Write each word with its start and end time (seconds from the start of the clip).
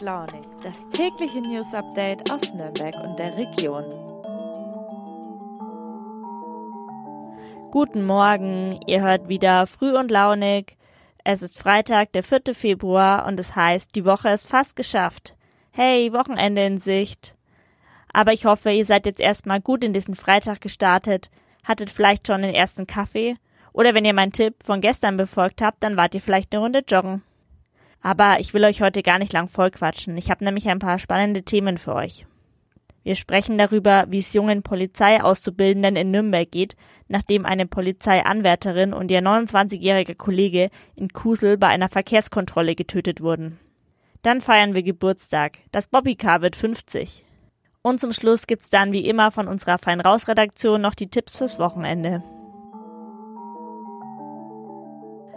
Launig, 0.00 0.46
das 0.62 0.74
tägliche 0.90 1.40
News 1.42 1.74
Update 1.74 2.30
aus 2.32 2.54
Nürnberg 2.54 2.94
und 3.04 3.18
der 3.18 3.36
Region. 3.36 3.84
Guten 7.70 8.04
Morgen, 8.06 8.80
ihr 8.86 9.02
hört 9.02 9.28
wieder 9.28 9.66
früh 9.66 9.94
und 9.96 10.10
launig. 10.10 10.78
Es 11.22 11.42
ist 11.42 11.58
Freitag, 11.58 12.12
der 12.12 12.22
4. 12.22 12.54
Februar 12.54 13.26
und 13.26 13.38
es 13.38 13.54
heißt, 13.54 13.94
die 13.94 14.06
Woche 14.06 14.30
ist 14.30 14.48
fast 14.48 14.74
geschafft. 14.74 15.36
Hey, 15.70 16.12
Wochenende 16.14 16.64
in 16.64 16.78
Sicht. 16.78 17.36
Aber 18.12 18.32
ich 18.32 18.46
hoffe, 18.46 18.70
ihr 18.70 18.86
seid 18.86 19.04
jetzt 19.04 19.20
erstmal 19.20 19.60
gut 19.60 19.84
in 19.84 19.92
diesen 19.92 20.14
Freitag 20.14 20.62
gestartet, 20.62 21.30
hattet 21.62 21.90
vielleicht 21.90 22.26
schon 22.26 22.40
den 22.42 22.54
ersten 22.54 22.86
Kaffee 22.86 23.36
oder 23.72 23.94
wenn 23.94 24.06
ihr 24.06 24.14
meinen 24.14 24.32
Tipp 24.32 24.62
von 24.62 24.80
gestern 24.80 25.18
befolgt 25.18 25.60
habt, 25.60 25.82
dann 25.82 25.96
wart 25.96 26.14
ihr 26.14 26.20
vielleicht 26.20 26.54
eine 26.54 26.62
Runde 26.62 26.82
joggen. 26.88 27.22
Aber 28.02 28.40
ich 28.40 28.54
will 28.54 28.64
euch 28.64 28.80
heute 28.80 29.02
gar 29.02 29.18
nicht 29.18 29.32
lang 29.32 29.48
vollquatschen. 29.48 30.16
Ich 30.16 30.30
habe 30.30 30.44
nämlich 30.44 30.68
ein 30.68 30.78
paar 30.78 30.98
spannende 30.98 31.42
Themen 31.42 31.78
für 31.78 31.94
euch. 31.94 32.26
Wir 33.02 33.14
sprechen 33.14 33.56
darüber, 33.56 34.06
wie 34.08 34.18
es 34.18 34.32
jungen 34.32 34.62
Polizeiauszubildenden 34.62 35.96
in 35.96 36.10
Nürnberg 36.10 36.50
geht, 36.50 36.76
nachdem 37.08 37.46
eine 37.46 37.66
Polizeianwärterin 37.66 38.92
und 38.92 39.10
ihr 39.10 39.22
29-jähriger 39.22 40.14
Kollege 40.14 40.68
in 40.96 41.08
Kusel 41.08 41.56
bei 41.56 41.68
einer 41.68 41.88
Verkehrskontrolle 41.88 42.74
getötet 42.74 43.22
wurden. 43.22 43.58
Dann 44.22 44.42
feiern 44.42 44.74
wir 44.74 44.82
Geburtstag. 44.82 45.58
Das 45.72 45.86
Bobbycar 45.86 46.42
wird 46.42 46.56
50. 46.56 47.24
Und 47.82 48.00
zum 48.00 48.12
Schluss 48.12 48.46
gibt's 48.46 48.68
dann 48.68 48.92
wie 48.92 49.08
immer 49.08 49.30
von 49.30 49.48
unserer 49.48 49.78
Fein 49.78 50.00
Raus 50.00 50.28
Redaktion 50.28 50.82
noch 50.82 50.94
die 50.94 51.08
Tipps 51.08 51.38
fürs 51.38 51.58
Wochenende. 51.58 52.22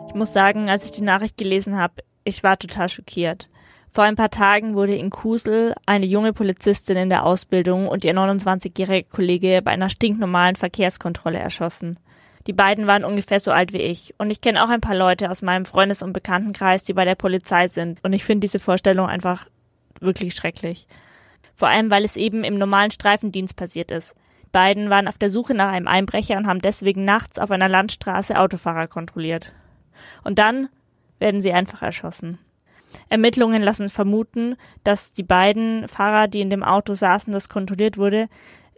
Ich 0.08 0.14
muss 0.14 0.34
sagen, 0.34 0.70
als 0.70 0.84
ich 0.84 0.92
die 0.92 1.04
Nachricht 1.04 1.38
gelesen 1.38 1.78
habe, 1.78 2.04
ich 2.24 2.44
war 2.44 2.58
total 2.58 2.90
schockiert. 2.90 3.50
Vor 3.92 4.04
ein 4.04 4.16
paar 4.16 4.32
Tagen 4.32 4.74
wurde 4.74 4.96
in 4.96 5.12
Kusel 5.12 5.76
eine 5.86 6.08
junge 6.08 6.34
Polizistin 6.34 6.98
in 6.98 7.10
der 7.10 7.26
Ausbildung 7.26 7.88
und 7.88 8.04
ihr 8.04 8.16
29-jähriger 8.16 9.08
Kollege 9.08 9.62
bei 9.64 9.72
einer 9.72 9.90
stinknormalen 9.90 10.56
Verkehrskontrolle 10.56 11.38
erschossen. 11.38 12.00
Die 12.48 12.54
beiden 12.54 12.88
waren 12.88 13.06
ungefähr 13.06 13.40
so 13.40 13.52
alt 13.52 13.72
wie 13.72 13.82
ich 13.82 14.16
und 14.18 14.32
ich 14.32 14.42
kenne 14.42 14.64
auch 14.64 14.70
ein 14.70 14.82
paar 14.82 14.96
Leute 14.96 15.30
aus 15.30 15.44
meinem 15.44 15.66
Freundes- 15.66 16.02
und 16.02 16.12
Bekanntenkreis, 16.12 16.84
die 16.84 16.94
bei 16.94 17.06
der 17.06 17.16
Polizei 17.16 17.68
sind 17.68 18.04
und 18.04 18.14
ich 18.14 18.24
finde 18.24 18.42
diese 18.42 18.60
Vorstellung 18.60 19.08
einfach 19.08 19.48
wirklich 20.00 20.34
schrecklich. 20.34 20.88
Vor 21.56 21.68
allem, 21.68 21.92
weil 21.92 22.04
es 22.04 22.16
eben 22.16 22.44
im 22.44 22.58
normalen 22.58 22.92
Streifendienst 22.92 23.56
passiert 23.56 23.92
ist. 23.92 24.16
Beiden 24.52 24.90
waren 24.90 25.08
auf 25.08 25.18
der 25.18 25.30
Suche 25.30 25.54
nach 25.54 25.72
einem 25.72 25.88
Einbrecher 25.88 26.38
und 26.38 26.48
haben 26.48 26.60
deswegen 26.60 27.06
nachts 27.06 27.40
auf 27.40 27.52
einer 27.52 27.70
Landstraße 27.70 28.40
Autofahrer 28.40 28.88
kontrolliert. 28.88 29.54
Und 30.24 30.40
dann 30.40 30.70
werden 31.24 31.42
sie 31.42 31.54
einfach 31.54 31.82
erschossen. 31.82 32.38
Ermittlungen 33.08 33.64
lassen 33.64 33.90
vermuten, 33.90 34.58
dass 34.84 35.14
die 35.14 35.24
beiden 35.24 35.88
Fahrer, 35.88 36.28
die 36.28 36.42
in 36.42 36.50
dem 36.50 36.64
Auto 36.64 36.94
saßen, 36.94 37.32
das 37.32 37.48
kontrolliert 37.48 37.98
wurde, 37.98 38.28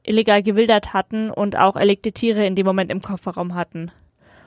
illegal 0.04 0.44
gewildert 0.44 0.94
hatten 0.94 1.32
und 1.32 1.58
auch 1.58 1.76
erlegte 1.76 2.12
Tiere 2.12 2.46
in 2.46 2.54
dem 2.54 2.68
Moment 2.68 2.92
im 2.92 3.02
Kofferraum 3.02 3.56
hatten. 3.56 3.92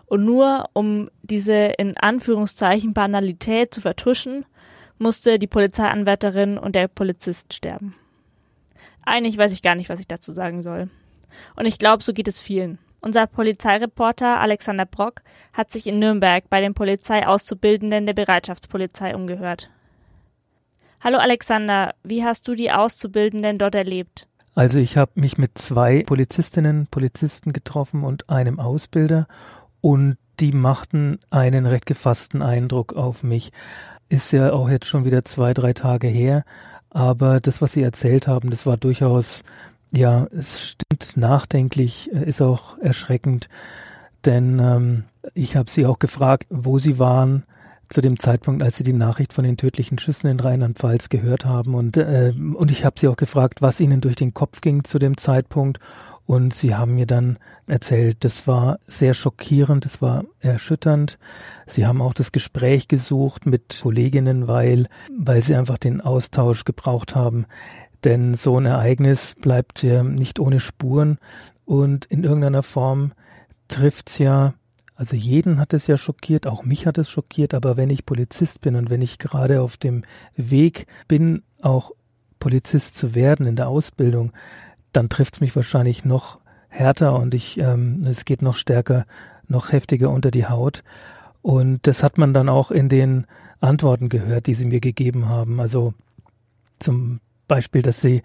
Und 0.06 0.24
nur 0.24 0.70
um 0.74 1.10
diese 1.22 1.54
in 1.76 1.96
Anführungszeichen 1.96 2.94
Banalität 2.94 3.74
zu 3.74 3.80
vertuschen, 3.80 4.46
musste 4.96 5.40
die 5.40 5.48
Polizeianwärterin 5.48 6.56
und 6.56 6.76
der 6.76 6.86
Polizist 6.86 7.52
sterben. 7.52 7.96
Eigentlich 9.04 9.36
weiß 9.36 9.52
ich 9.52 9.62
gar 9.62 9.74
nicht, 9.74 9.88
was 9.88 9.98
ich 9.98 10.06
dazu 10.06 10.30
sagen 10.30 10.62
soll. 10.62 10.88
Und 11.56 11.66
ich 11.66 11.78
glaube, 11.78 12.04
so 12.04 12.12
geht 12.12 12.28
es 12.28 12.40
vielen. 12.40 12.78
Unser 13.00 13.26
Polizeireporter 13.26 14.40
Alexander 14.40 14.84
Brock 14.84 15.22
hat 15.52 15.70
sich 15.70 15.86
in 15.86 15.98
Nürnberg 15.98 16.50
bei 16.50 16.60
den 16.60 16.74
Polizeiauszubildenden 16.74 18.06
der 18.06 18.14
Bereitschaftspolizei 18.14 19.14
umgehört. 19.14 19.70
Hallo 21.00 21.18
Alexander, 21.18 21.94
wie 22.02 22.24
hast 22.24 22.48
du 22.48 22.56
die 22.56 22.72
Auszubildenden 22.72 23.58
dort 23.58 23.76
erlebt? 23.76 24.26
Also 24.56 24.80
ich 24.80 24.96
habe 24.96 25.12
mich 25.14 25.38
mit 25.38 25.56
zwei 25.56 26.02
Polizistinnen, 26.02 26.88
Polizisten 26.90 27.52
getroffen 27.52 28.02
und 28.02 28.28
einem 28.28 28.58
Ausbilder 28.58 29.28
und 29.80 30.16
die 30.40 30.50
machten 30.50 31.20
einen 31.30 31.66
recht 31.66 31.86
gefassten 31.86 32.42
Eindruck 32.42 32.94
auf 32.94 33.22
mich. 33.22 33.52
Ist 34.08 34.32
ja 34.32 34.52
auch 34.52 34.68
jetzt 34.68 34.86
schon 34.86 35.04
wieder 35.04 35.24
zwei, 35.24 35.54
drei 35.54 35.72
Tage 35.72 36.08
her, 36.08 36.44
aber 36.90 37.38
das, 37.38 37.62
was 37.62 37.74
sie 37.74 37.82
erzählt 37.82 38.26
haben, 38.26 38.50
das 38.50 38.66
war 38.66 38.76
durchaus 38.76 39.44
ja, 39.92 40.26
es 40.36 40.68
stimmt 40.70 41.16
nachdenklich, 41.16 42.10
äh, 42.12 42.24
ist 42.24 42.42
auch 42.42 42.78
erschreckend, 42.78 43.48
denn 44.24 44.58
ähm, 44.58 45.04
ich 45.34 45.56
habe 45.56 45.70
sie 45.70 45.86
auch 45.86 45.98
gefragt, 45.98 46.46
wo 46.50 46.78
sie 46.78 46.98
waren 46.98 47.44
zu 47.88 48.02
dem 48.02 48.18
Zeitpunkt, 48.18 48.62
als 48.62 48.76
sie 48.76 48.84
die 48.84 48.92
Nachricht 48.92 49.32
von 49.32 49.44
den 49.44 49.56
tödlichen 49.56 49.98
Schüssen 49.98 50.28
in 50.28 50.40
Rheinland-Pfalz 50.40 51.08
gehört 51.08 51.46
haben 51.46 51.74
und 51.74 51.96
äh, 51.96 52.32
und 52.36 52.70
ich 52.70 52.84
habe 52.84 52.98
sie 52.98 53.08
auch 53.08 53.16
gefragt, 53.16 53.62
was 53.62 53.80
ihnen 53.80 54.00
durch 54.00 54.16
den 54.16 54.34
Kopf 54.34 54.60
ging 54.60 54.84
zu 54.84 54.98
dem 54.98 55.16
Zeitpunkt 55.16 55.78
und 56.26 56.52
sie 56.52 56.74
haben 56.74 56.96
mir 56.96 57.06
dann 57.06 57.38
erzählt, 57.66 58.18
das 58.20 58.46
war 58.46 58.78
sehr 58.86 59.14
schockierend, 59.14 59.86
das 59.86 60.02
war 60.02 60.24
erschütternd. 60.40 61.18
Sie 61.66 61.86
haben 61.86 62.02
auch 62.02 62.12
das 62.12 62.32
Gespräch 62.32 62.86
gesucht 62.86 63.46
mit 63.46 63.80
Kolleginnen, 63.80 64.46
weil 64.46 64.88
weil 65.18 65.40
sie 65.40 65.54
einfach 65.54 65.78
den 65.78 66.02
Austausch 66.02 66.64
gebraucht 66.64 67.16
haben. 67.16 67.46
Denn 68.04 68.34
so 68.34 68.58
ein 68.58 68.66
Ereignis 68.66 69.34
bleibt 69.34 69.82
ja 69.82 70.02
nicht 70.02 70.38
ohne 70.38 70.60
Spuren 70.60 71.18
und 71.64 72.06
in 72.06 72.24
irgendeiner 72.24 72.62
Form 72.62 73.12
trifft's 73.68 74.18
ja, 74.18 74.54
also 74.94 75.16
jeden 75.16 75.60
hat 75.60 75.74
es 75.74 75.86
ja 75.86 75.96
schockiert, 75.96 76.46
auch 76.46 76.64
mich 76.64 76.86
hat 76.86 76.98
es 76.98 77.10
schockiert, 77.10 77.54
aber 77.54 77.76
wenn 77.76 77.90
ich 77.90 78.06
Polizist 78.06 78.60
bin 78.60 78.76
und 78.76 78.90
wenn 78.90 79.02
ich 79.02 79.18
gerade 79.18 79.60
auf 79.60 79.76
dem 79.76 80.04
Weg 80.36 80.86
bin, 81.08 81.42
auch 81.60 81.92
Polizist 82.40 82.96
zu 82.96 83.14
werden 83.14 83.46
in 83.46 83.56
der 83.56 83.68
Ausbildung, 83.68 84.32
dann 84.92 85.08
trifft's 85.08 85.40
mich 85.40 85.54
wahrscheinlich 85.54 86.04
noch 86.04 86.38
härter 86.68 87.18
und 87.18 87.34
ich, 87.34 87.58
ähm, 87.58 88.04
es 88.06 88.24
geht 88.24 88.42
noch 88.42 88.56
stärker, 88.56 89.06
noch 89.46 89.72
heftiger 89.72 90.10
unter 90.10 90.30
die 90.30 90.46
Haut. 90.46 90.84
Und 91.42 91.86
das 91.86 92.02
hat 92.02 92.18
man 92.18 92.34
dann 92.34 92.48
auch 92.48 92.70
in 92.70 92.88
den 92.88 93.26
Antworten 93.60 94.08
gehört, 94.08 94.46
die 94.46 94.54
sie 94.54 94.66
mir 94.66 94.80
gegeben 94.80 95.28
haben. 95.28 95.60
Also 95.60 95.94
zum 96.78 97.20
Beispiel, 97.48 97.82
dass 97.82 98.00
sie 98.00 98.22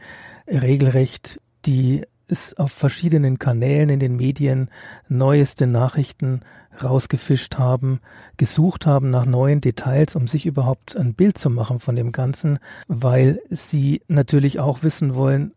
regelrecht 0.48 1.40
die 1.66 2.04
es 2.28 2.58
auf 2.58 2.72
verschiedenen 2.72 3.38
Kanälen 3.38 3.90
in 3.90 4.00
den 4.00 4.16
Medien 4.16 4.70
neueste 5.08 5.68
Nachrichten 5.68 6.42
rausgefischt 6.82 7.58
haben, 7.58 8.00
gesucht 8.38 8.86
haben 8.86 9.10
nach 9.10 9.26
neuen 9.26 9.62
Details, 9.62 10.16
um 10.16 10.28
sich 10.28 10.46
überhaupt 10.46 10.98
ein 10.98 11.14
Bild 11.14 11.38
zu 11.38 11.50
machen 11.50 11.80
von 11.80 11.96
dem 11.96 12.12
Ganzen, 12.12 12.60
weil 12.88 13.40
sie 13.50 14.02
natürlich 14.08 14.60
auch 14.60 14.84
wissen 14.84 15.16
wollen, 15.16 15.54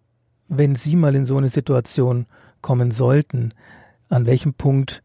wenn 0.49 0.77
sie 0.77 0.97
mal 0.97 1.15
in 1.15 1.27
so 1.27 1.37
eine 1.39 1.49
Situation 1.49 2.27
kommen 2.61 2.91
sollten, 2.91 3.55
an 4.09 4.27
welchem 4.27 4.55
Punkt 4.55 5.03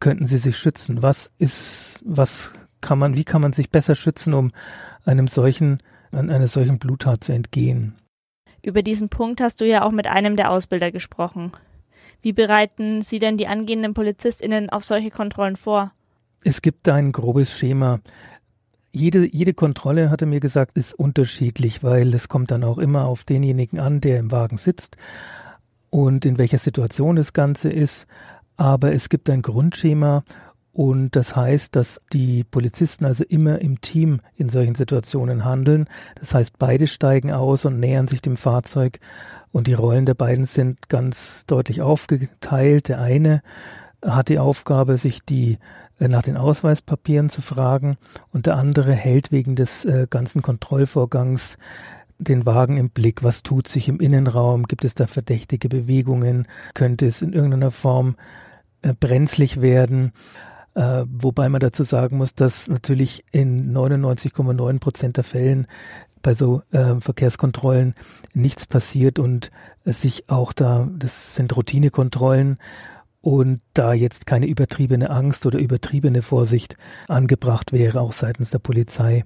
könnten 0.00 0.26
sie 0.26 0.38
sich 0.38 0.56
schützen? 0.56 1.02
Was 1.02 1.32
ist, 1.38 2.02
was 2.06 2.54
kann 2.80 2.98
man, 2.98 3.16
wie 3.16 3.24
kann 3.24 3.42
man 3.42 3.52
sich 3.52 3.70
besser 3.70 3.94
schützen, 3.94 4.32
um 4.32 4.52
einem 5.04 5.28
solchen, 5.28 5.78
an 6.12 6.30
einer 6.30 6.46
solchen 6.46 6.78
Bluttat 6.78 7.24
zu 7.24 7.32
entgehen? 7.32 7.94
Über 8.62 8.82
diesen 8.82 9.08
Punkt 9.08 9.40
hast 9.40 9.60
du 9.60 9.66
ja 9.66 9.82
auch 9.82 9.90
mit 9.90 10.06
einem 10.06 10.36
der 10.36 10.50
Ausbilder 10.50 10.90
gesprochen. 10.92 11.52
Wie 12.22 12.32
bereiten 12.32 13.00
Sie 13.00 13.18
denn 13.18 13.38
die 13.38 13.46
angehenden 13.46 13.94
PolizistInnen 13.94 14.68
auf 14.68 14.84
solche 14.84 15.10
Kontrollen 15.10 15.56
vor? 15.56 15.92
Es 16.44 16.60
gibt 16.60 16.86
da 16.86 16.94
ein 16.94 17.12
grobes 17.12 17.56
Schema. 17.56 18.00
Jede, 18.92 19.26
jede 19.32 19.54
Kontrolle, 19.54 20.10
hat 20.10 20.20
er 20.20 20.26
mir 20.26 20.40
gesagt, 20.40 20.76
ist 20.76 20.92
unterschiedlich, 20.92 21.82
weil 21.82 22.12
es 22.14 22.28
kommt 22.28 22.50
dann 22.50 22.64
auch 22.64 22.78
immer 22.78 23.06
auf 23.06 23.24
denjenigen 23.24 23.78
an, 23.78 24.00
der 24.00 24.18
im 24.18 24.32
Wagen 24.32 24.56
sitzt 24.56 24.96
und 25.90 26.26
in 26.26 26.38
welcher 26.38 26.58
Situation 26.58 27.16
das 27.16 27.32
Ganze 27.32 27.70
ist. 27.70 28.06
Aber 28.56 28.92
es 28.92 29.08
gibt 29.08 29.30
ein 29.30 29.42
Grundschema 29.42 30.24
und 30.80 31.14
das 31.14 31.36
heißt, 31.36 31.76
dass 31.76 32.00
die 32.10 32.42
Polizisten 32.42 33.04
also 33.04 33.22
immer 33.24 33.58
im 33.58 33.82
Team 33.82 34.22
in 34.36 34.48
solchen 34.48 34.74
Situationen 34.74 35.44
handeln. 35.44 35.84
Das 36.18 36.32
heißt, 36.32 36.58
beide 36.58 36.86
steigen 36.86 37.32
aus 37.32 37.66
und 37.66 37.78
nähern 37.78 38.08
sich 38.08 38.22
dem 38.22 38.38
Fahrzeug 38.38 38.98
und 39.52 39.66
die 39.66 39.74
Rollen 39.74 40.06
der 40.06 40.14
beiden 40.14 40.46
sind 40.46 40.88
ganz 40.88 41.44
deutlich 41.44 41.82
aufgeteilt. 41.82 42.88
Der 42.88 42.98
eine 42.98 43.42
hat 44.02 44.30
die 44.30 44.38
Aufgabe, 44.38 44.96
sich 44.96 45.22
die 45.22 45.58
äh, 45.98 46.08
nach 46.08 46.22
den 46.22 46.38
Ausweispapieren 46.38 47.28
zu 47.28 47.42
fragen 47.42 47.98
und 48.32 48.46
der 48.46 48.56
andere 48.56 48.94
hält 48.94 49.32
wegen 49.32 49.56
des 49.56 49.84
äh, 49.84 50.06
ganzen 50.08 50.40
Kontrollvorgangs 50.40 51.58
den 52.16 52.46
Wagen 52.46 52.78
im 52.78 52.88
Blick. 52.88 53.22
Was 53.22 53.42
tut 53.42 53.68
sich 53.68 53.86
im 53.90 54.00
Innenraum? 54.00 54.62
Gibt 54.62 54.86
es 54.86 54.94
da 54.94 55.06
verdächtige 55.06 55.68
Bewegungen? 55.68 56.48
Könnte 56.72 57.04
es 57.04 57.20
in 57.20 57.34
irgendeiner 57.34 57.70
Form 57.70 58.16
äh, 58.80 58.94
brenzlig 58.98 59.60
werden? 59.60 60.12
Äh, 60.74 61.04
wobei 61.08 61.48
man 61.48 61.60
dazu 61.60 61.82
sagen 61.82 62.16
muss, 62.18 62.34
dass 62.34 62.68
natürlich 62.68 63.24
in 63.32 63.74
99,9 63.74 64.78
Prozent 64.78 65.16
der 65.16 65.24
Fällen 65.24 65.66
bei 66.22 66.34
so 66.34 66.62
äh, 66.70 67.00
Verkehrskontrollen 67.00 67.94
nichts 68.34 68.66
passiert 68.66 69.18
und 69.18 69.50
es 69.84 70.02
sich 70.02 70.28
auch 70.28 70.52
da, 70.52 70.88
das 70.96 71.34
sind 71.34 71.56
Routinekontrollen 71.56 72.58
und 73.20 73.60
da 73.74 73.92
jetzt 73.92 74.26
keine 74.26 74.46
übertriebene 74.46 75.10
Angst 75.10 75.46
oder 75.46 75.58
übertriebene 75.58 76.22
Vorsicht 76.22 76.76
angebracht 77.08 77.72
wäre, 77.72 78.00
auch 78.00 78.12
seitens 78.12 78.50
der 78.50 78.58
Polizei. 78.60 79.24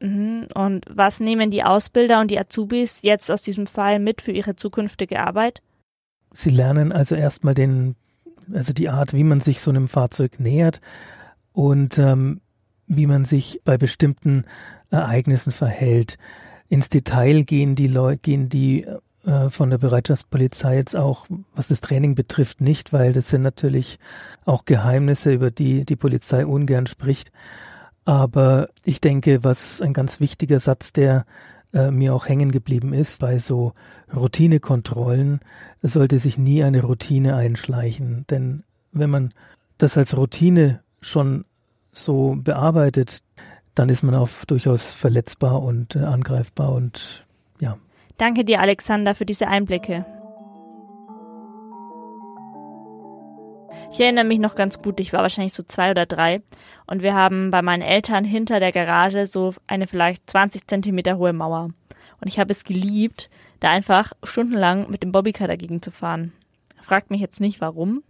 Mhm. 0.00 0.46
Und 0.54 0.84
was 0.90 1.20
nehmen 1.20 1.50
die 1.50 1.64
Ausbilder 1.64 2.20
und 2.20 2.30
die 2.30 2.38
Azubis 2.38 3.00
jetzt 3.02 3.30
aus 3.30 3.42
diesem 3.42 3.66
Fall 3.66 3.98
mit 3.98 4.22
für 4.22 4.32
ihre 4.32 4.56
zukünftige 4.56 5.20
Arbeit? 5.20 5.60
Sie 6.32 6.50
lernen 6.50 6.92
also 6.92 7.14
erstmal 7.14 7.54
den, 7.54 7.96
also 8.52 8.72
die 8.72 8.88
Art, 8.88 9.14
wie 9.14 9.24
man 9.24 9.40
sich 9.40 9.60
so 9.60 9.70
einem 9.70 9.88
Fahrzeug 9.88 10.40
nähert 10.40 10.80
und 11.52 11.98
ähm, 11.98 12.40
wie 12.86 13.06
man 13.06 13.24
sich 13.24 13.60
bei 13.64 13.76
bestimmten 13.76 14.44
Ereignissen 14.90 15.52
verhält. 15.52 16.18
Ins 16.68 16.88
Detail 16.88 17.44
gehen 17.44 17.74
die 17.74 17.88
Leute, 17.88 18.18
gehen 18.18 18.48
die 18.48 18.86
äh, 19.24 19.50
von 19.50 19.70
der 19.70 19.78
Bereitschaftspolizei 19.78 20.76
jetzt 20.76 20.96
auch, 20.96 21.26
was 21.54 21.68
das 21.68 21.80
Training 21.80 22.14
betrifft, 22.14 22.60
nicht, 22.60 22.92
weil 22.92 23.12
das 23.12 23.28
sind 23.28 23.42
natürlich 23.42 23.98
auch 24.44 24.64
Geheimnisse, 24.64 25.32
über 25.32 25.50
die 25.50 25.84
die 25.84 25.96
Polizei 25.96 26.46
ungern 26.46 26.86
spricht. 26.86 27.30
Aber 28.04 28.70
ich 28.84 29.02
denke, 29.02 29.44
was 29.44 29.82
ein 29.82 29.92
ganz 29.92 30.18
wichtiger 30.20 30.60
Satz, 30.60 30.94
der 30.94 31.26
äh, 31.78 31.90
mir 31.90 32.14
auch 32.14 32.28
hängen 32.28 32.50
geblieben 32.50 32.92
ist, 32.92 33.20
bei 33.20 33.38
so 33.38 33.72
Routinekontrollen 34.14 35.40
sollte 35.82 36.18
sich 36.18 36.38
nie 36.38 36.64
eine 36.64 36.82
Routine 36.82 37.36
einschleichen. 37.36 38.24
Denn 38.30 38.64
wenn 38.92 39.10
man 39.10 39.32
das 39.78 39.96
als 39.96 40.16
Routine 40.16 40.80
schon 41.00 41.44
so 41.92 42.36
bearbeitet, 42.38 43.22
dann 43.74 43.88
ist 43.88 44.02
man 44.02 44.14
auch 44.14 44.28
durchaus 44.46 44.92
verletzbar 44.92 45.62
und 45.62 45.94
äh, 45.94 46.00
angreifbar 46.00 46.72
und 46.72 47.26
ja. 47.60 47.78
Danke 48.16 48.44
dir, 48.44 48.60
Alexander, 48.60 49.14
für 49.14 49.24
diese 49.24 49.46
Einblicke. 49.46 50.04
Ich 53.98 54.04
erinnere 54.04 54.26
mich 54.26 54.38
noch 54.38 54.54
ganz 54.54 54.80
gut, 54.80 55.00
ich 55.00 55.12
war 55.12 55.22
wahrscheinlich 55.22 55.54
so 55.54 55.64
zwei 55.64 55.90
oder 55.90 56.06
drei 56.06 56.40
und 56.86 57.02
wir 57.02 57.16
haben 57.16 57.50
bei 57.50 57.62
meinen 57.62 57.82
Eltern 57.82 58.22
hinter 58.22 58.60
der 58.60 58.70
Garage 58.70 59.26
so 59.26 59.54
eine 59.66 59.88
vielleicht 59.88 60.30
20 60.30 60.68
Zentimeter 60.68 61.18
hohe 61.18 61.32
Mauer. 61.32 61.70
Und 62.20 62.28
ich 62.28 62.38
habe 62.38 62.52
es 62.52 62.62
geliebt, 62.62 63.28
da 63.58 63.70
einfach 63.70 64.12
stundenlang 64.22 64.88
mit 64.88 65.02
dem 65.02 65.10
Bobbycar 65.10 65.48
dagegen 65.48 65.82
zu 65.82 65.90
fahren. 65.90 66.32
Fragt 66.80 67.10
mich 67.10 67.20
jetzt 67.20 67.40
nicht 67.40 67.60
warum, 67.60 68.04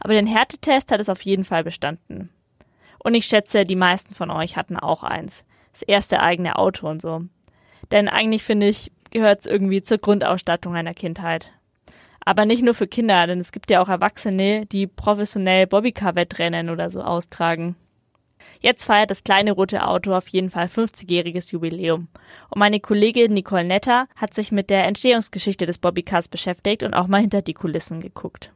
aber 0.00 0.14
den 0.14 0.26
Härtetest 0.26 0.90
hat 0.90 0.98
es 0.98 1.08
auf 1.08 1.22
jeden 1.22 1.44
Fall 1.44 1.62
bestanden. 1.62 2.30
Und 2.98 3.14
ich 3.14 3.26
schätze, 3.26 3.62
die 3.62 3.76
meisten 3.76 4.16
von 4.16 4.32
euch 4.32 4.56
hatten 4.56 4.76
auch 4.76 5.04
eins. 5.04 5.44
Das 5.70 5.82
erste 5.82 6.18
eigene 6.22 6.56
Auto 6.56 6.88
und 6.88 7.00
so. 7.00 7.22
Denn 7.92 8.08
eigentlich 8.08 8.42
finde 8.42 8.66
ich, 8.66 8.90
gehört 9.12 9.42
es 9.42 9.46
irgendwie 9.46 9.84
zur 9.84 9.98
Grundausstattung 9.98 10.74
einer 10.74 10.92
Kindheit. 10.92 11.52
Aber 12.24 12.44
nicht 12.44 12.62
nur 12.62 12.74
für 12.74 12.86
Kinder, 12.86 13.26
denn 13.26 13.40
es 13.40 13.52
gibt 13.52 13.70
ja 13.70 13.80
auch 13.80 13.88
Erwachsene, 13.88 14.66
die 14.66 14.86
professionell 14.86 15.66
Bobbycar-Wettrennen 15.66 16.70
oder 16.70 16.90
so 16.90 17.02
austragen. 17.02 17.76
Jetzt 18.60 18.84
feiert 18.84 19.10
das 19.10 19.24
kleine 19.24 19.52
rote 19.52 19.86
Auto 19.86 20.14
auf 20.14 20.28
jeden 20.28 20.50
Fall 20.50 20.66
50-jähriges 20.66 21.50
Jubiläum. 21.50 22.08
Und 22.50 22.58
meine 22.58 22.78
Kollegin 22.78 23.32
Nicole 23.32 23.64
Netter 23.64 24.06
hat 24.16 24.34
sich 24.34 24.52
mit 24.52 24.68
der 24.68 24.84
Entstehungsgeschichte 24.84 25.64
des 25.64 25.78
Bobbycars 25.78 26.28
beschäftigt 26.28 26.82
und 26.82 26.92
auch 26.92 27.06
mal 27.06 27.22
hinter 27.22 27.40
die 27.40 27.54
Kulissen 27.54 28.00
geguckt. 28.00 28.52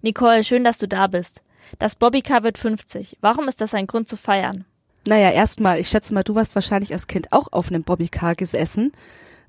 Nicole, 0.00 0.44
schön, 0.44 0.64
dass 0.64 0.78
du 0.78 0.88
da 0.88 1.08
bist. 1.08 1.42
Das 1.78 1.94
Bobbycar 1.94 2.42
wird 2.42 2.56
50. 2.56 3.18
Warum 3.20 3.48
ist 3.48 3.60
das 3.60 3.74
ein 3.74 3.86
Grund 3.86 4.08
zu 4.08 4.16
feiern? 4.16 4.64
Naja, 5.06 5.30
erstmal, 5.30 5.78
ich 5.78 5.88
schätze 5.88 6.14
mal, 6.14 6.24
du 6.24 6.34
warst 6.34 6.54
wahrscheinlich 6.54 6.92
als 6.92 7.06
Kind 7.06 7.32
auch 7.32 7.48
auf 7.52 7.68
einem 7.68 7.82
Bobbycar 7.82 8.34
gesessen. 8.34 8.92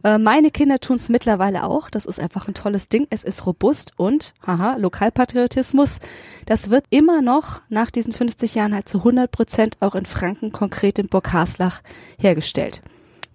Äh, 0.04 0.18
meine 0.18 0.52
Kinder 0.52 0.80
tun 0.80 0.96
es 0.96 1.10
mittlerweile 1.10 1.64
auch. 1.64 1.90
Das 1.90 2.06
ist 2.06 2.20
einfach 2.20 2.48
ein 2.48 2.54
tolles 2.54 2.90
Ding. 2.90 3.08
Es 3.10 3.24
ist 3.24 3.46
robust 3.46 3.94
und, 3.98 4.34
haha, 4.46 4.76
Lokalpatriotismus. 4.78 6.00
Das 6.46 6.70
wird 6.70 6.86
immer 6.90 7.22
noch 7.22 7.62
nach 7.70 7.92
diesen 7.92 8.14
50 8.14 8.56
Jahren 8.56 8.74
halt 8.74 8.88
zu 8.88 9.00
100 9.00 9.32
Prozent 9.32 9.78
auch 9.80 9.96
in 9.96 10.06
Franken, 10.06 10.52
konkret 10.52 11.00
in 11.00 11.08
Burg 11.08 11.34
Haslach, 11.34 11.82
hergestellt. 12.18 12.82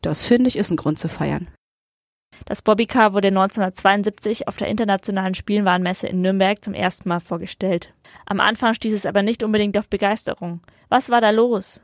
Das 0.00 0.26
finde 0.26 0.49
ich 0.49 0.56
ist 0.56 0.70
ein 0.70 0.76
Grund 0.76 0.99
zu 0.99 1.08
feiern. 1.08 1.49
Das 2.46 2.62
Bobbycar 2.62 3.14
wurde 3.14 3.28
1972 3.28 4.49
auf 4.49 4.56
der 4.56 4.69
Internationalen 4.69 5.34
Spielwarenmesse 5.34 6.08
in 6.08 6.20
Nürnberg 6.20 6.62
zum 6.62 6.75
ersten 6.75 7.08
Mal 7.08 7.20
vorgestellt. 7.20 7.94
Am 8.26 8.40
Anfang 8.40 8.75
stieß 8.75 8.93
es 8.93 9.06
aber 9.06 9.22
nicht 9.22 9.43
unbedingt 9.43 9.78
auf 9.78 9.88
Begeisterung. 9.88 10.61
Was 10.88 11.11
war 11.11 11.20
da 11.20 11.31
los? 11.31 11.81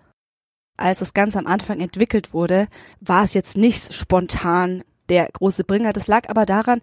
Als 0.81 1.01
es 1.01 1.15
ganz 1.15 1.37
am 1.37 1.47
Anfang 1.47 1.81
entwickelt 1.81 2.33
wurde, 2.33 2.69
war 3.01 3.25
es 3.25 3.35
jetzt 3.35 3.57
nicht 3.57 3.93
spontan 3.93 4.83
der 5.09 5.29
große 5.33 5.65
Bringer. 5.65 5.93
Das 5.93 6.07
lag 6.07 6.29
aber 6.29 6.47
daran, 6.47 6.81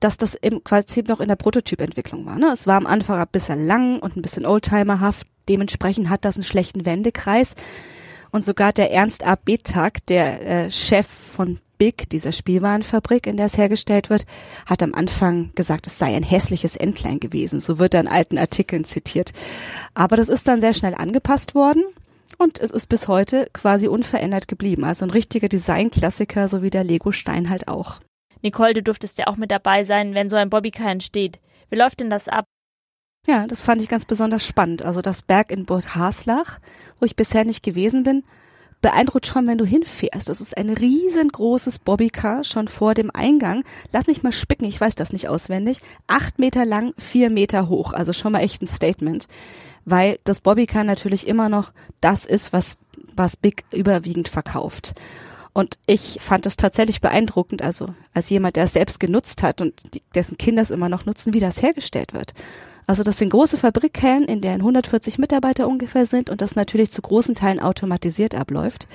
dass 0.00 0.16
das 0.16 0.34
im 0.34 0.62
Prinzip 0.62 1.08
noch 1.08 1.20
in 1.20 1.28
der 1.28 1.36
Prototypentwicklung 1.36 2.26
war. 2.26 2.38
Ne? 2.38 2.50
Es 2.52 2.66
war 2.66 2.76
am 2.76 2.86
Anfang 2.86 3.18
ein 3.18 3.26
bisschen 3.30 3.66
lang 3.66 3.98
und 4.00 4.16
ein 4.16 4.22
bisschen 4.22 4.46
oldtimerhaft. 4.46 5.26
Dementsprechend 5.48 6.08
hat 6.10 6.24
das 6.24 6.36
einen 6.36 6.44
schlechten 6.44 6.86
Wendekreis. 6.86 7.54
Und 8.30 8.44
sogar 8.44 8.72
der 8.72 8.92
Ernst 8.92 9.26
A. 9.26 9.36
Betag, 9.36 10.04
der 10.06 10.46
äh, 10.46 10.70
Chef 10.70 11.06
von 11.06 11.58
Big, 11.78 12.10
dieser 12.10 12.32
Spielwarenfabrik, 12.32 13.26
in 13.26 13.36
der 13.36 13.46
es 13.46 13.56
hergestellt 13.56 14.10
wird, 14.10 14.26
hat 14.66 14.82
am 14.82 14.94
Anfang 14.94 15.52
gesagt, 15.54 15.86
es 15.86 15.98
sei 15.98 16.14
ein 16.14 16.24
hässliches 16.24 16.76
Entlein 16.76 17.20
gewesen. 17.20 17.60
So 17.60 17.78
wird 17.78 17.94
er 17.94 18.00
in 18.00 18.08
alten 18.08 18.36
Artikeln 18.36 18.84
zitiert. 18.84 19.32
Aber 19.94 20.16
das 20.16 20.28
ist 20.28 20.46
dann 20.48 20.60
sehr 20.60 20.74
schnell 20.74 20.94
angepasst 20.94 21.54
worden 21.54 21.84
und 22.36 22.58
es 22.60 22.70
ist 22.70 22.88
bis 22.88 23.08
heute 23.08 23.48
quasi 23.52 23.88
unverändert 23.88 24.48
geblieben. 24.48 24.84
Also 24.84 25.06
ein 25.06 25.10
richtiger 25.10 25.48
Designklassiker, 25.48 26.48
so 26.48 26.62
wie 26.62 26.70
der 26.70 26.84
Lego-Stein 26.84 27.48
halt 27.48 27.68
auch. 27.68 28.00
Nicole, 28.42 28.74
du 28.74 28.82
durftest 28.82 29.18
ja 29.18 29.26
auch 29.26 29.36
mit 29.36 29.50
dabei 29.50 29.84
sein, 29.84 30.14
wenn 30.14 30.30
so 30.30 30.36
ein 30.36 30.50
Bobbycar 30.50 30.90
entsteht. 30.90 31.40
Wie 31.70 31.76
läuft 31.76 32.00
denn 32.00 32.10
das 32.10 32.28
ab? 32.28 32.44
Ja, 33.26 33.46
das 33.46 33.62
fand 33.62 33.82
ich 33.82 33.88
ganz 33.88 34.04
besonders 34.04 34.46
spannend. 34.46 34.82
Also 34.82 35.00
das 35.00 35.22
Berg 35.22 35.50
in 35.50 35.66
Burg 35.66 35.94
Haslach, 35.94 36.60
wo 36.98 37.04
ich 37.04 37.16
bisher 37.16 37.44
nicht 37.44 37.62
gewesen 37.62 38.04
bin, 38.04 38.22
beeindruckt 38.80 39.26
schon, 39.26 39.46
wenn 39.46 39.58
du 39.58 39.64
hinfährst. 39.64 40.28
Das 40.28 40.40
ist 40.40 40.56
ein 40.56 40.70
riesengroßes 40.70 41.80
Bobbycar 41.80 42.44
schon 42.44 42.68
vor 42.68 42.94
dem 42.94 43.10
Eingang. 43.12 43.64
Lass 43.92 44.06
mich 44.06 44.22
mal 44.22 44.32
spicken, 44.32 44.64
ich 44.64 44.80
weiß 44.80 44.94
das 44.94 45.12
nicht 45.12 45.28
auswendig. 45.28 45.80
Acht 46.06 46.38
Meter 46.38 46.64
lang, 46.64 46.94
vier 46.96 47.28
Meter 47.28 47.68
hoch. 47.68 47.92
Also 47.92 48.12
schon 48.12 48.32
mal 48.32 48.40
echt 48.40 48.62
ein 48.62 48.66
Statement. 48.66 49.26
Weil 49.90 50.18
das 50.24 50.40
Bobbycar 50.40 50.84
natürlich 50.84 51.26
immer 51.26 51.48
noch 51.48 51.72
das 52.00 52.26
ist, 52.26 52.52
was, 52.52 52.76
was 53.14 53.36
Big 53.36 53.64
überwiegend 53.72 54.28
verkauft. 54.28 54.94
Und 55.52 55.78
ich 55.86 56.18
fand 56.20 56.46
es 56.46 56.56
tatsächlich 56.56 57.00
beeindruckend, 57.00 57.62
also 57.62 57.94
als 58.12 58.30
jemand, 58.30 58.56
der 58.56 58.64
es 58.64 58.74
selbst 58.74 59.00
genutzt 59.00 59.42
hat 59.42 59.60
und 59.60 59.74
dessen 60.14 60.36
Kinder 60.38 60.62
es 60.62 60.70
immer 60.70 60.88
noch 60.88 61.06
nutzen, 61.06 61.32
wie 61.32 61.40
das 61.40 61.62
hergestellt 61.62 62.12
wird. 62.12 62.34
Also 62.86 63.02
das 63.02 63.18
sind 63.18 63.30
große 63.30 63.58
Fabrikhallen, 63.58 64.24
in 64.24 64.40
denen 64.40 64.60
140 64.60 65.18
Mitarbeiter 65.18 65.68
ungefähr 65.68 66.06
sind 66.06 66.30
und 66.30 66.40
das 66.40 66.54
natürlich 66.54 66.90
zu 66.90 67.02
großen 67.02 67.34
Teilen 67.34 67.60
automatisiert 67.60 68.34
abläuft. 68.34 68.88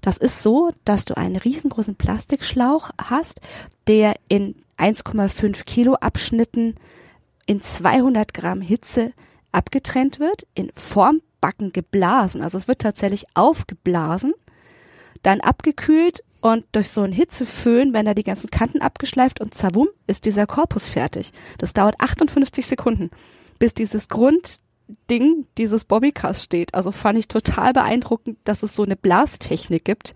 Das 0.00 0.16
ist 0.16 0.42
so, 0.42 0.70
dass 0.84 1.04
du 1.04 1.16
einen 1.16 1.36
riesengroßen 1.36 1.94
Plastikschlauch 1.94 2.90
hast, 2.98 3.40
der 3.86 4.14
in 4.28 4.54
1,5 4.78 5.64
Kilo 5.64 5.94
Abschnitten 5.94 6.74
in 7.46 7.62
200 7.62 8.34
Gramm 8.34 8.60
Hitze 8.60 9.12
abgetrennt 9.52 10.18
wird, 10.18 10.46
in 10.54 10.70
Formbacken 10.74 11.72
geblasen. 11.72 12.42
Also 12.42 12.58
es 12.58 12.68
wird 12.68 12.80
tatsächlich 12.80 13.26
aufgeblasen, 13.34 14.34
dann 15.22 15.40
abgekühlt 15.40 16.24
und 16.40 16.64
durch 16.72 16.88
so 16.88 17.02
einen 17.02 17.12
Hitzeföhn 17.12 17.94
werden 17.94 18.06
da 18.06 18.14
die 18.14 18.24
ganzen 18.24 18.50
Kanten 18.50 18.82
abgeschleift 18.82 19.40
und 19.40 19.54
zawum 19.54 19.88
ist 20.08 20.24
dieser 20.24 20.46
Korpus 20.46 20.88
fertig. 20.88 21.32
Das 21.58 21.72
dauert 21.72 22.00
58 22.00 22.66
Sekunden, 22.66 23.10
bis 23.60 23.74
dieses 23.74 24.08
Grundding 24.08 25.46
dieses 25.56 25.84
Bobbycars 25.84 26.42
steht. 26.42 26.74
Also 26.74 26.90
fand 26.90 27.18
ich 27.18 27.28
total 27.28 27.72
beeindruckend, 27.72 28.38
dass 28.42 28.64
es 28.64 28.74
so 28.74 28.82
eine 28.82 28.96
Blastechnik 28.96 29.84
gibt. 29.84 30.14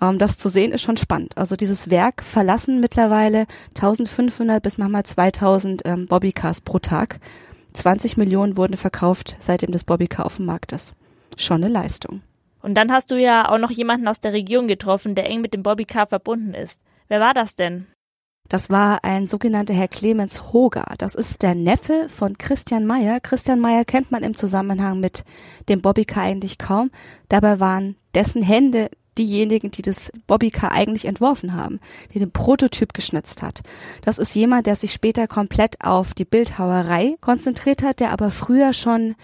Ähm, 0.00 0.18
das 0.18 0.38
zu 0.38 0.48
sehen 0.48 0.72
ist 0.72 0.82
schon 0.82 0.96
spannend. 0.96 1.36
Also 1.38 1.54
dieses 1.54 1.88
Werk 1.88 2.24
verlassen 2.24 2.80
mittlerweile 2.80 3.46
1500 3.76 4.60
bis 4.60 4.76
manchmal 4.78 5.04
2000 5.04 5.82
ähm, 5.84 6.06
Bobbycars 6.08 6.62
pro 6.62 6.80
Tag. 6.80 7.20
20 7.74 8.16
Millionen 8.16 8.56
wurden 8.56 8.76
verkauft, 8.76 9.36
seitdem 9.38 9.72
das 9.72 9.84
Bobbycar 9.84 10.26
auf 10.26 10.36
dem 10.36 10.46
Markt 10.46 10.72
ist. 10.72 10.94
Schon 11.36 11.62
eine 11.62 11.72
Leistung. 11.72 12.22
Und 12.62 12.74
dann 12.74 12.90
hast 12.90 13.10
du 13.10 13.20
ja 13.20 13.50
auch 13.50 13.58
noch 13.58 13.70
jemanden 13.70 14.08
aus 14.08 14.20
der 14.20 14.32
Region 14.32 14.68
getroffen, 14.68 15.14
der 15.14 15.26
eng 15.26 15.42
mit 15.42 15.52
dem 15.52 15.62
Bobbycar 15.62 16.06
verbunden 16.06 16.54
ist. 16.54 16.80
Wer 17.08 17.20
war 17.20 17.34
das 17.34 17.56
denn? 17.56 17.86
Das 18.48 18.70
war 18.70 19.04
ein 19.04 19.26
sogenannter 19.26 19.74
Herr 19.74 19.88
Clemens 19.88 20.52
Hoger. 20.52 20.86
Das 20.98 21.14
ist 21.14 21.42
der 21.42 21.54
Neffe 21.54 22.08
von 22.08 22.36
Christian 22.38 22.86
Meyer. 22.86 23.20
Christian 23.20 23.58
Meyer 23.58 23.84
kennt 23.84 24.12
man 24.12 24.22
im 24.22 24.34
Zusammenhang 24.34 25.00
mit 25.00 25.24
dem 25.68 25.80
Bobbycar 25.80 26.22
eigentlich 26.22 26.58
kaum. 26.58 26.90
Dabei 27.28 27.58
waren 27.58 27.96
dessen 28.14 28.42
Hände 28.42 28.90
diejenigen, 29.18 29.70
die 29.70 29.82
das 29.82 30.10
Bobbycar 30.26 30.72
eigentlich 30.72 31.04
entworfen 31.04 31.54
haben, 31.54 31.80
die 32.12 32.18
den 32.18 32.30
Prototyp 32.30 32.94
geschnitzt 32.94 33.42
hat. 33.42 33.62
Das 34.02 34.18
ist 34.18 34.34
jemand, 34.34 34.66
der 34.66 34.76
sich 34.76 34.92
später 34.92 35.26
komplett 35.26 35.80
auf 35.80 36.14
die 36.14 36.24
Bildhauerei 36.24 37.16
konzentriert 37.20 37.82
hat, 37.82 38.00
der 38.00 38.12
aber 38.12 38.30
früher 38.30 38.72
schon 38.72 39.14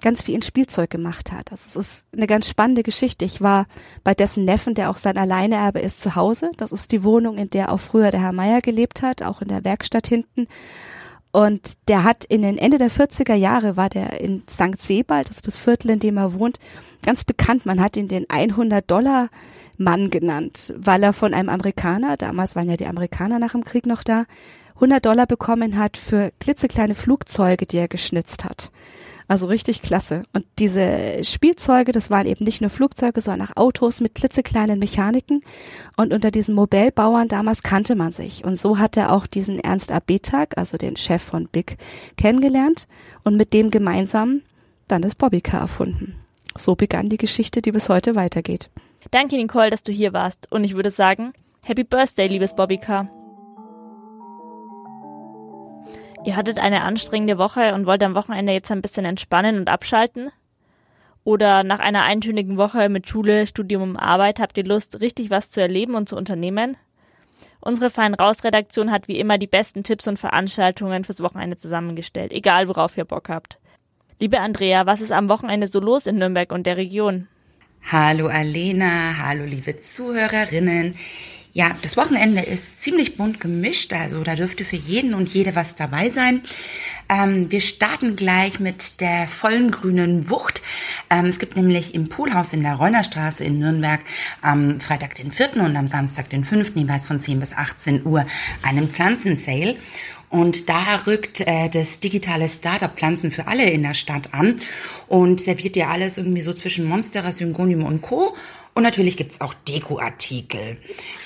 ganz 0.00 0.22
viel 0.22 0.34
in 0.34 0.42
Spielzeug 0.42 0.90
gemacht 0.90 1.32
hat. 1.32 1.52
Das 1.52 1.76
ist 1.76 2.06
eine 2.12 2.26
ganz 2.26 2.48
spannende 2.48 2.82
Geschichte. 2.82 3.24
Ich 3.24 3.40
war 3.40 3.66
bei 4.02 4.14
dessen 4.14 4.44
Neffen, 4.44 4.74
der 4.74 4.90
auch 4.90 4.96
sein 4.96 5.18
Alleineerbe 5.18 5.80
ist, 5.80 6.00
zu 6.00 6.16
Hause. 6.16 6.50
Das 6.56 6.72
ist 6.72 6.92
die 6.92 7.04
Wohnung, 7.04 7.36
in 7.36 7.50
der 7.50 7.70
auch 7.72 7.80
früher 7.80 8.10
der 8.10 8.20
Herr 8.20 8.32
Meier 8.32 8.60
gelebt 8.60 9.02
hat, 9.02 9.22
auch 9.22 9.42
in 9.42 9.48
der 9.48 9.64
Werkstatt 9.64 10.06
hinten. 10.06 10.46
Und 11.32 11.74
der 11.88 12.02
hat 12.02 12.24
in 12.24 12.42
den 12.42 12.58
Ende 12.58 12.78
der 12.78 12.90
40er 12.90 13.34
Jahre 13.34 13.76
war 13.76 13.88
der 13.88 14.20
in 14.20 14.42
St. 14.48 14.80
Sebald, 14.80 15.28
das 15.28 15.36
ist 15.36 15.46
das 15.46 15.58
Viertel, 15.58 15.90
in 15.90 16.00
dem 16.00 16.16
er 16.16 16.34
wohnt, 16.34 16.58
ganz 17.02 17.24
bekannt. 17.24 17.66
Man 17.66 17.80
hat 17.80 17.96
ihn 17.96 18.08
den 18.08 18.28
100 18.28 18.90
Dollar 18.90 19.28
Mann 19.76 20.10
genannt, 20.10 20.74
weil 20.76 21.02
er 21.02 21.12
von 21.12 21.32
einem 21.32 21.48
Amerikaner, 21.48 22.16
damals 22.16 22.54
waren 22.54 22.68
ja 22.68 22.76
die 22.76 22.86
Amerikaner 22.86 23.38
nach 23.38 23.52
dem 23.52 23.64
Krieg 23.64 23.86
noch 23.86 24.02
da, 24.02 24.24
100 24.74 25.04
Dollar 25.04 25.26
bekommen 25.26 25.78
hat 25.78 25.96
für 25.96 26.30
klitzekleine 26.40 26.94
Flugzeuge, 26.94 27.66
die 27.66 27.78
er 27.78 27.88
geschnitzt 27.88 28.44
hat. 28.44 28.70
Also 29.28 29.46
richtig 29.46 29.82
klasse. 29.82 30.24
Und 30.32 30.44
diese 30.58 31.22
Spielzeuge, 31.22 31.92
das 31.92 32.10
waren 32.10 32.26
eben 32.26 32.44
nicht 32.44 32.60
nur 32.60 32.68
Flugzeuge, 32.68 33.20
sondern 33.20 33.48
auch 33.48 33.56
Autos 33.56 34.00
mit 34.00 34.16
klitzekleinen 34.16 34.80
Mechaniken. 34.80 35.42
Und 35.96 36.12
unter 36.12 36.32
diesen 36.32 36.54
Modellbauern 36.54 37.28
damals 37.28 37.62
kannte 37.62 37.94
man 37.94 38.10
sich. 38.10 38.44
Und 38.44 38.58
so 38.58 38.78
hat 38.78 38.96
er 38.96 39.12
auch 39.12 39.28
diesen 39.28 39.60
Ernst 39.60 39.92
Abetag, 39.92 40.58
also 40.58 40.78
den 40.78 40.96
Chef 40.96 41.22
von 41.22 41.46
Big, 41.46 41.76
kennengelernt 42.16 42.88
und 43.22 43.36
mit 43.36 43.54
dem 43.54 43.70
gemeinsam 43.70 44.40
dann 44.88 45.02
das 45.02 45.14
Bobbycar 45.14 45.60
erfunden. 45.60 46.19
So 46.56 46.74
begann 46.74 47.08
die 47.08 47.16
Geschichte, 47.16 47.62
die 47.62 47.72
bis 47.72 47.88
heute 47.88 48.16
weitergeht. 48.16 48.70
Danke, 49.10 49.36
Nicole, 49.36 49.70
dass 49.70 49.82
du 49.82 49.92
hier 49.92 50.12
warst. 50.12 50.50
Und 50.50 50.64
ich 50.64 50.74
würde 50.74 50.90
sagen, 50.90 51.32
Happy 51.62 51.84
Birthday, 51.84 52.26
liebes 52.26 52.54
Bobbycar. 52.54 53.08
Ihr 56.24 56.36
hattet 56.36 56.58
eine 56.58 56.82
anstrengende 56.82 57.38
Woche 57.38 57.74
und 57.74 57.86
wollt 57.86 58.02
am 58.02 58.14
Wochenende 58.14 58.52
jetzt 58.52 58.70
ein 58.70 58.82
bisschen 58.82 59.04
entspannen 59.04 59.56
und 59.56 59.68
abschalten? 59.68 60.30
Oder 61.24 61.64
nach 61.64 61.78
einer 61.78 62.02
eintönigen 62.02 62.56
Woche 62.56 62.88
mit 62.88 63.08
Schule, 63.08 63.46
Studium 63.46 63.82
und 63.82 63.96
Arbeit 63.96 64.40
habt 64.40 64.56
ihr 64.56 64.64
Lust, 64.64 65.00
richtig 65.00 65.30
was 65.30 65.50
zu 65.50 65.60
erleben 65.60 65.94
und 65.94 66.08
zu 66.08 66.16
unternehmen? 66.16 66.76
Unsere 67.60 67.90
Fein 67.90 68.14
Raus 68.14 68.42
Redaktion 68.42 68.90
hat 68.90 69.06
wie 69.06 69.18
immer 69.18 69.36
die 69.36 69.46
besten 69.46 69.82
Tipps 69.82 70.08
und 70.08 70.18
Veranstaltungen 70.18 71.04
fürs 71.04 71.22
Wochenende 71.22 71.58
zusammengestellt, 71.58 72.32
egal 72.32 72.68
worauf 72.68 72.96
ihr 72.96 73.04
Bock 73.04 73.28
habt. 73.28 73.59
Liebe 74.22 74.38
Andrea, 74.38 74.84
was 74.84 75.00
ist 75.00 75.12
am 75.12 75.30
Wochenende 75.30 75.66
so 75.66 75.80
los 75.80 76.06
in 76.06 76.16
Nürnberg 76.16 76.52
und 76.52 76.66
der 76.66 76.76
Region? 76.76 77.26
Hallo 77.90 78.26
Alena, 78.26 79.16
hallo 79.16 79.46
liebe 79.46 79.80
Zuhörerinnen. 79.80 80.94
Ja, 81.54 81.74
das 81.80 81.96
Wochenende 81.96 82.42
ist 82.42 82.82
ziemlich 82.82 83.16
bunt 83.16 83.40
gemischt, 83.40 83.94
also 83.94 84.22
da 84.22 84.34
dürfte 84.36 84.66
für 84.66 84.76
jeden 84.76 85.14
und 85.14 85.30
jede 85.30 85.56
was 85.56 85.74
dabei 85.74 86.10
sein. 86.10 86.42
Ähm, 87.08 87.50
wir 87.50 87.62
starten 87.62 88.14
gleich 88.14 88.60
mit 88.60 89.00
der 89.00 89.26
vollen 89.26 89.70
grünen 89.70 90.28
Wucht. 90.28 90.60
Ähm, 91.08 91.24
es 91.24 91.38
gibt 91.38 91.56
nämlich 91.56 91.94
im 91.94 92.10
Poolhaus 92.10 92.52
in 92.52 92.62
der 92.62 92.74
Reunerstraße 92.74 93.42
in 93.42 93.58
Nürnberg 93.58 94.00
am 94.42 94.80
Freitag 94.80 95.14
den 95.14 95.32
4. 95.32 95.56
und 95.56 95.76
am 95.76 95.88
Samstag 95.88 96.28
den 96.28 96.44
5. 96.44 96.76
jeweils 96.76 97.06
von 97.06 97.22
10 97.22 97.40
bis 97.40 97.54
18 97.54 98.04
Uhr 98.04 98.26
einen 98.62 98.86
Pflanzensale. 98.86 99.76
Und 100.30 100.68
da 100.68 100.94
rückt 101.06 101.40
äh, 101.40 101.68
das 101.68 101.98
digitale 101.98 102.48
Startup 102.48 102.96
Pflanzen 102.96 103.32
für 103.32 103.48
alle 103.48 103.68
in 103.68 103.82
der 103.82 103.94
Stadt 103.94 104.32
an 104.32 104.60
und 105.08 105.40
serviert 105.40 105.74
dir 105.74 105.88
alles 105.88 106.18
irgendwie 106.18 106.40
so 106.40 106.52
zwischen 106.52 106.84
Monstera, 106.86 107.32
Syngonium 107.32 107.84
und 107.84 108.00
Co. 108.00 108.36
Und 108.72 108.84
natürlich 108.84 109.16
gibt's 109.16 109.40
auch 109.40 109.52
Dekoartikel. 109.52 110.76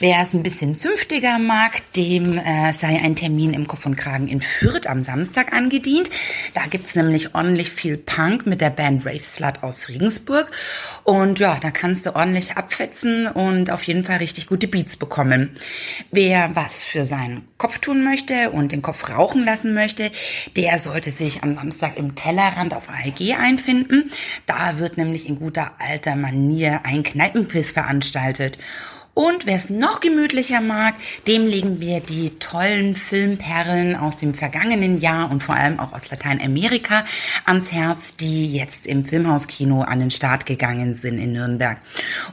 Wer 0.00 0.22
es 0.22 0.32
ein 0.32 0.42
bisschen 0.42 0.76
zünftiger 0.76 1.38
mag, 1.38 1.82
dem 1.92 2.38
äh, 2.38 2.72
sei 2.72 3.00
ein 3.02 3.16
Termin 3.16 3.52
im 3.52 3.66
Kopf 3.68 3.84
und 3.84 3.96
Kragen 3.96 4.28
in 4.28 4.40
Fürth 4.40 4.86
am 4.86 5.04
Samstag 5.04 5.52
angedient. 5.52 6.08
Da 6.54 6.62
gibt's 6.66 6.94
nämlich 6.94 7.34
ordentlich 7.34 7.70
viel 7.70 7.98
Punk 7.98 8.46
mit 8.46 8.60
der 8.60 8.70
Band 8.70 9.04
Rave 9.04 9.22
Slut 9.22 9.62
aus 9.62 9.88
Regensburg. 9.88 10.50
Und 11.04 11.38
ja, 11.38 11.58
da 11.60 11.70
kannst 11.70 12.06
du 12.06 12.16
ordentlich 12.16 12.56
abfetzen 12.56 13.26
und 13.26 13.70
auf 13.70 13.82
jeden 13.84 14.04
Fall 14.04 14.18
richtig 14.18 14.46
gute 14.46 14.66
Beats 14.66 14.96
bekommen. 14.96 15.50
Wer 16.10 16.50
was 16.54 16.82
für 16.82 17.04
seinen 17.04 17.46
Kopf 17.58 17.78
tun 17.78 18.04
möchte 18.04 18.50
und 18.50 18.72
den 18.72 18.82
Kopf 18.82 19.10
rauchen 19.10 19.44
lassen 19.44 19.74
möchte, 19.74 20.10
der 20.56 20.78
sollte 20.78 21.10
sich 21.10 21.42
am 21.42 21.54
Samstag 21.54 21.98
im 21.98 22.14
Tellerrand 22.14 22.72
auf 22.72 22.88
AEG 22.88 23.38
einfinden. 23.38 24.10
Da 24.46 24.78
wird 24.78 24.96
nämlich 24.96 25.28
in 25.28 25.38
guter 25.38 25.72
alter 25.78 26.16
Manier 26.16 26.80
ein 26.84 27.02
Kneipen 27.02 27.33
Kneipenquiz 27.34 27.72
veranstaltet. 27.72 28.58
Und 29.16 29.46
wer 29.46 29.56
es 29.56 29.70
noch 29.70 30.00
gemütlicher 30.00 30.60
mag, 30.60 30.94
dem 31.28 31.46
legen 31.46 31.78
wir 31.78 32.00
die 32.00 32.36
tollen 32.40 32.96
Filmperlen 32.96 33.94
aus 33.94 34.16
dem 34.16 34.34
vergangenen 34.34 35.00
Jahr 35.00 35.30
und 35.30 35.40
vor 35.40 35.54
allem 35.54 35.78
auch 35.78 35.92
aus 35.92 36.10
Lateinamerika 36.10 37.04
ans 37.44 37.70
Herz, 37.70 38.16
die 38.16 38.52
jetzt 38.52 38.88
im 38.88 39.04
Filmhauskino 39.04 39.82
an 39.82 40.00
den 40.00 40.10
Start 40.10 40.46
gegangen 40.46 40.94
sind 40.94 41.20
in 41.20 41.32
Nürnberg. 41.32 41.78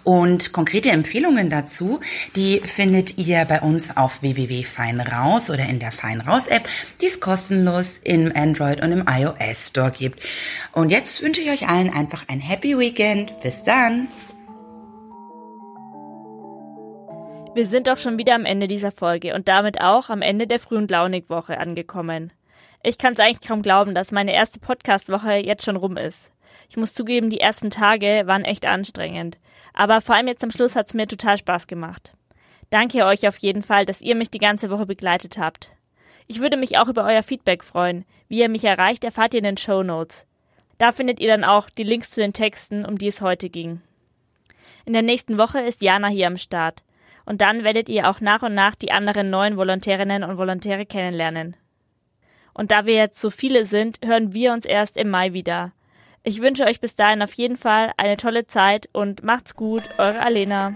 Und 0.03 0.53
konkrete 0.53 0.89
Empfehlungen 0.89 1.51
dazu, 1.51 2.00
die 2.36 2.62
findet 2.62 3.15
ihr 3.20 3.46
bei 3.46 3.62
uns 3.62 3.96
auf 3.96 4.24
www.feinraus 4.24 5.51
oder 5.51 5.67
in 5.67 5.77
der 5.77 5.91
Feinraus 5.91 6.48
App, 6.48 6.67
die 7.00 7.05
es 7.05 7.20
kostenlos 7.20 8.00
im 8.03 8.31
Android 8.36 8.81
und 8.81 8.91
im 8.91 9.05
iOS 9.08 9.67
Store 9.67 9.91
gibt. 9.91 10.20
Und 10.72 10.89
jetzt 10.89 11.22
wünsche 11.22 11.41
ich 11.41 11.51
euch 11.51 11.70
allen 11.70 11.93
einfach 11.93 12.24
ein 12.27 12.39
Happy 12.39 12.75
Weekend. 12.75 13.39
Bis 13.43 13.62
dann! 13.62 14.08
Wir 17.53 17.67
sind 17.67 17.89
auch 17.89 17.98
schon 17.98 18.17
wieder 18.17 18.36
am 18.36 18.46
Ende 18.46 18.70
dieser 18.70 18.91
Folge 18.91 19.36
und 19.36 19.50
damit 19.50 19.81
auch 19.81 20.10
am 20.10 20.22
Ende 20.22 20.48
der 20.48 20.58
Früh- 20.58 20.77
und 20.77 20.89
Launig-Woche 20.89 21.58
angekommen. 21.58 22.31
Ich 22.81 22.98
kann 22.98 23.12
es 23.12 23.20
eigentlich 23.20 23.46
kaum 23.46 23.62
glauben, 23.62 23.93
dass 23.93 24.13
meine 24.13 24.34
erste 24.34 24.62
Podcast-Woche 24.62 25.34
jetzt 25.34 25.65
schon 25.65 25.75
rum 25.75 25.98
ist. 25.98 26.31
Ich 26.70 26.77
muss 26.77 26.93
zugeben, 26.93 27.29
die 27.29 27.41
ersten 27.41 27.70
Tage 27.70 28.24
waren 28.25 28.46
echt 28.46 28.65
anstrengend. 28.65 29.38
Aber 29.74 30.00
vor 30.00 30.15
allem 30.15 30.29
jetzt 30.29 30.46
am 30.46 30.51
Schluss 30.51 30.77
hat 30.77 30.88
es 30.88 30.93
mir 30.93 31.08
total 31.08 31.38
Spaß 31.38 31.67
gemacht. 31.67 32.13
Danke 32.70 33.05
euch 33.05 33.27
auf 33.27 33.36
jeden 33.39 33.63
Fall, 33.63 33.86
dass 33.86 34.00
ihr 34.00 34.15
mich 34.15 34.29
die 34.29 34.38
ganze 34.38 34.70
Woche 34.70 34.86
begleitet 34.86 35.38
habt. 35.38 35.72
Ich 36.27 36.39
würde 36.39 36.55
mich 36.55 36.77
auch 36.77 36.88
über 36.88 37.03
euer 37.03 37.22
Feedback 37.22 37.65
freuen. 37.65 38.05
Wie 38.29 38.39
ihr 38.39 38.50
mich 38.50 38.63
erreicht, 38.63 39.03
erfahrt 39.03 39.34
ihr 39.34 39.39
in 39.39 39.43
den 39.43 39.58
Show 39.58 39.84
Notes. 39.84 40.25
Da 40.77 40.93
findet 40.93 41.20
ihr 41.20 41.27
dann 41.27 41.43
auch 41.43 41.70
die 41.70 41.84
Links 41.84 42.12
zu 42.12 42.22
den 42.22 42.31
Texten, 42.31 42.86
um 42.86 42.98
die 42.98 43.10
es 43.10 43.20
heute 43.20 43.50
ging. 43.50 43.81
In 44.86 44.93
der 44.93 45.01
nächsten 45.01 45.38
Woche 45.38 45.60
ist 45.60 45.81
Jana 45.81 46.08
hier 46.08 46.27
am 46.27 46.38
Start 46.38 46.84
und 47.25 47.42
dann 47.42 47.63
werdet 47.63 47.90
ihr 47.90 48.10
auch 48.10 48.20
nach 48.20 48.42
und 48.44 48.54
nach 48.54 48.75
die 48.75 48.92
anderen 48.92 49.30
neuen 49.30 49.58
Volontärinnen 49.58 50.24
und 50.24 50.38
Volontäre 50.38 50.86
kennenlernen. 50.86 51.56
Und 52.54 52.72
da 52.72 52.86
wir 52.86 52.96
jetzt 52.96 53.20
so 53.20 53.30
viele 53.30 53.66
sind, 53.66 54.00
hören 54.04 54.34
wir 54.34 54.51
uns 54.54 54.66
erst 54.66 54.98
im 54.98 55.10
Mai 55.10 55.34
wieder. 55.34 55.72
Ich 56.24 56.42
wünsche 56.42 56.66
euch 56.66 56.80
bis 56.80 56.96
dahin 56.96 57.22
auf 57.24 57.34
jeden 57.34 57.58
Fall 57.58 57.92
eine 57.98 58.18
tolle 58.18 58.46
Zeit 58.46 58.90
und 58.94 59.24
macht's 59.24 59.56
gut, 59.56 59.84
eure 59.98 60.20
Alena. 60.20 60.75